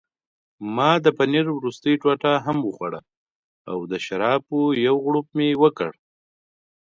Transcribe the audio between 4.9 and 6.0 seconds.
غوړپ مې وکړ.